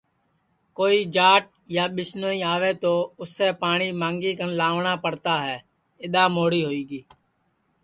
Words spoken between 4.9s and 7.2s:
پڑتا ہے اِدؔا مھوڑی ہوئی گی